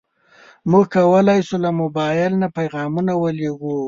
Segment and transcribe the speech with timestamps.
[0.71, 3.75] موږ کولی شو له موبایل نه پیغامونه ولېږو.